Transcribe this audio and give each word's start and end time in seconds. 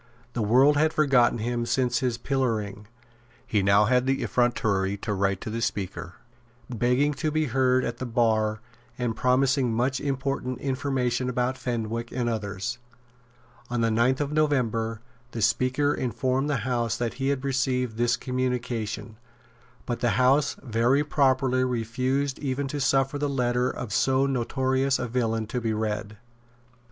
The 0.33 0.41
world 0.41 0.77
had 0.77 0.93
forgotten 0.93 1.37
him 1.37 1.63
since 1.67 1.99
his 1.99 2.17
pillorying. 2.17 2.87
He 3.45 3.61
now 3.61 3.85
had 3.85 4.07
the 4.07 4.23
effrontery 4.23 4.97
to 4.97 5.13
write 5.13 5.39
to 5.41 5.51
the 5.51 5.61
Speaker, 5.61 6.15
begging 6.67 7.13
to 7.13 7.29
be 7.29 7.45
heard 7.45 7.83
at 7.83 7.99
the 7.99 8.07
bar 8.07 8.61
and 8.97 9.15
promising 9.15 9.71
much 9.71 10.01
important 10.01 10.57
information 10.59 11.29
about 11.29 11.55
Fenwick 11.55 12.11
and 12.11 12.27
others. 12.27 12.79
On 13.69 13.81
the 13.81 13.91
ninth 13.91 14.19
of 14.19 14.31
November 14.31 15.01
the 15.33 15.41
Speaker 15.43 15.93
informed 15.93 16.49
the 16.49 16.57
House 16.65 16.97
that 16.97 17.13
he 17.21 17.27
had 17.27 17.43
received 17.45 17.97
this 17.97 18.17
communication; 18.17 19.17
but 19.85 19.99
the 19.99 20.17
House 20.17 20.55
very 20.63 21.03
properly 21.03 21.63
refused 21.63 22.39
even 22.39 22.67
to 22.69 22.81
suffer 22.81 23.19
the 23.19 23.29
letter 23.29 23.69
of 23.69 23.93
so 23.93 24.25
notorious 24.25 24.97
a 24.97 25.07
villain 25.07 25.45
to 25.45 25.61
be 25.61 25.73
read. 25.73 26.17